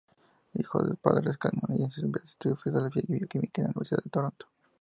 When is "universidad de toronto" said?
3.69-4.47